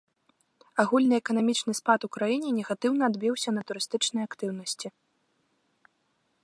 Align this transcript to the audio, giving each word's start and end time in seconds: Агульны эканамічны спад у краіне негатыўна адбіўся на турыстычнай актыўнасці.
Агульны 0.83 1.15
эканамічны 1.21 1.73
спад 1.79 1.99
у 2.07 2.09
краіне 2.15 2.49
негатыўна 2.57 3.03
адбіўся 3.11 3.49
на 3.57 3.61
турыстычнай 3.73 4.23
актыўнасці. 4.31 4.87